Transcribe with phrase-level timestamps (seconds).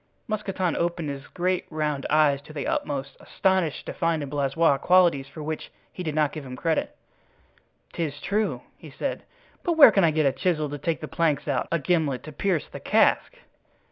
[0.27, 5.27] Mousqueton opened his great round eyes to the utmost, astonished to find in Blaisois qualities
[5.27, 6.95] for which he did not give him credit.
[7.93, 9.21] "'Tis true," he said;
[9.61, 12.31] "but where can I get a chisel to take the planks out, a gimlet to
[12.31, 13.35] pierce the cask?"